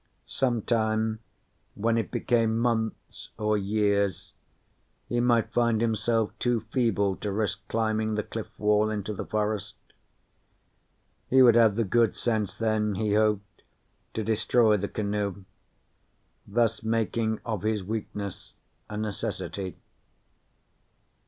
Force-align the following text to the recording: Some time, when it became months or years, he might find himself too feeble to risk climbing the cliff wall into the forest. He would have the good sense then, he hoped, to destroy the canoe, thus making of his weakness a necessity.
Some 0.25 0.63
time, 0.63 1.19
when 1.75 1.95
it 1.95 2.09
became 2.09 2.57
months 2.57 3.29
or 3.37 3.55
years, 3.55 4.33
he 5.07 5.19
might 5.19 5.53
find 5.53 5.79
himself 5.79 6.31
too 6.39 6.61
feeble 6.73 7.15
to 7.17 7.31
risk 7.31 7.61
climbing 7.67 8.15
the 8.15 8.23
cliff 8.23 8.47
wall 8.57 8.89
into 8.89 9.13
the 9.13 9.27
forest. 9.27 9.75
He 11.29 11.43
would 11.43 11.53
have 11.53 11.75
the 11.75 11.83
good 11.83 12.15
sense 12.15 12.55
then, 12.55 12.95
he 12.95 13.13
hoped, 13.13 13.61
to 14.15 14.23
destroy 14.23 14.75
the 14.75 14.87
canoe, 14.87 15.43
thus 16.47 16.81
making 16.81 17.39
of 17.45 17.61
his 17.61 17.83
weakness 17.83 18.55
a 18.89 18.97
necessity. 18.97 19.77